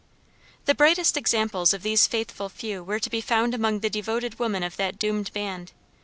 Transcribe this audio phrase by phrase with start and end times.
[0.65, 4.63] The brightest examples of these faithful few were to be found among the devoted women
[4.63, 5.73] of that doomed band.